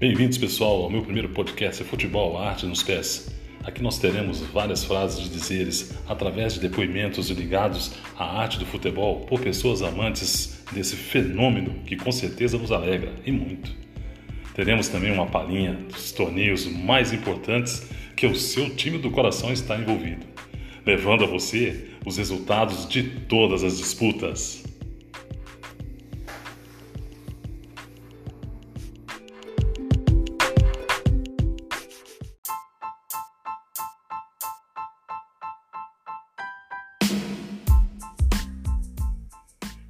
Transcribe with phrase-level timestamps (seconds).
[0.00, 3.28] Bem-vindos, pessoal, ao meu primeiro podcast Futebol, Arte nos Pés.
[3.64, 9.26] Aqui nós teremos várias frases de dizeres através de depoimentos ligados à arte do futebol
[9.26, 13.74] por pessoas amantes desse fenômeno que com certeza nos alegra e muito.
[14.54, 19.76] Teremos também uma palhinha dos torneios mais importantes que o seu time do coração está
[19.76, 20.24] envolvido,
[20.86, 24.62] levando a você os resultados de todas as disputas.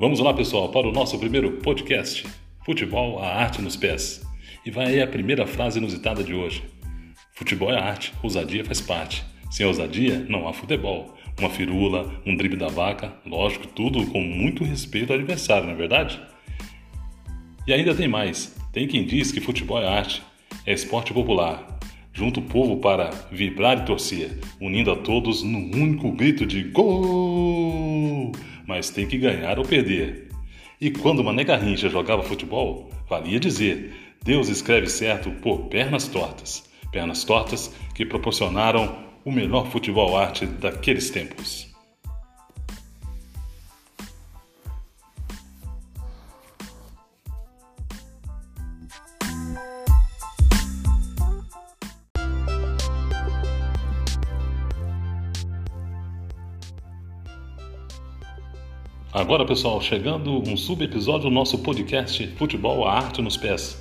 [0.00, 2.26] Vamos lá, pessoal, para o nosso primeiro podcast:
[2.64, 4.26] Futebol, a arte nos pés.
[4.64, 6.64] E vai aí a primeira frase inusitada de hoje:
[7.34, 9.22] Futebol é arte, ousadia faz parte.
[9.50, 11.14] Sem ousadia, não há futebol.
[11.38, 15.76] Uma firula, um drible da vaca, lógico, tudo com muito respeito ao adversário, não é
[15.76, 16.18] verdade?
[17.66, 20.22] E ainda tem mais: tem quem diz que futebol é arte,
[20.64, 21.78] é esporte popular.
[22.14, 28.32] Junta o povo para vibrar e torcer, unindo a todos num único grito de gol!
[28.70, 30.28] Mas tem que ganhar ou perder.
[30.80, 36.62] E quando Mané Garrincha jogava futebol, valia dizer: Deus escreve certo por pernas tortas.
[36.92, 41.69] Pernas tortas que proporcionaram o melhor futebol arte daqueles tempos.
[59.12, 63.76] Agora, pessoal, chegando um sub-episódio do nosso podcast Futebol, a Arte nos Pés.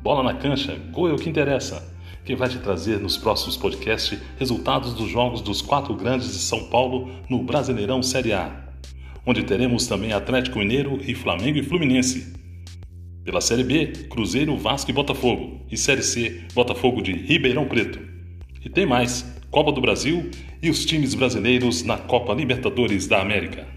[0.00, 1.94] Bola na cancha, gol é o que interessa.
[2.24, 6.70] Que vai te trazer nos próximos podcasts resultados dos jogos dos quatro grandes de São
[6.70, 8.50] Paulo no Brasileirão Série A,
[9.26, 12.32] onde teremos também Atlético Mineiro e Flamengo e Fluminense.
[13.24, 15.60] Pela Série B, Cruzeiro, Vasco e Botafogo.
[15.70, 18.00] E Série C, Botafogo de Ribeirão Preto.
[18.64, 20.30] E tem mais: Copa do Brasil
[20.62, 23.71] e os times brasileiros na Copa Libertadores da América.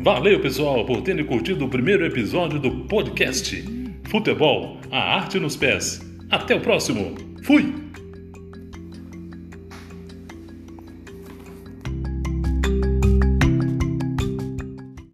[0.00, 3.64] Valeu, pessoal, por terem curtido o primeiro episódio do podcast
[4.08, 6.00] Futebol, a arte nos pés.
[6.30, 7.16] Até o próximo.
[7.42, 7.87] Fui!